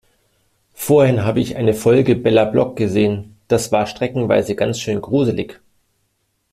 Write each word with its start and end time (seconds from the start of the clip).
Vorhin 0.73 1.23
habe 1.25 1.41
ich 1.41 1.57
eine 1.57 1.75
Folge 1.75 2.15
Bella 2.15 2.45
Block 2.45 2.75
gesehen, 2.75 3.37
das 3.47 3.71
war 3.71 3.85
streckenweise 3.85 4.55
ganz 4.55 4.79
schön 4.79 4.99
gruselig. 4.99 5.61